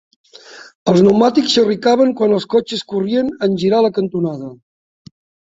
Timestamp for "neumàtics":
1.07-1.53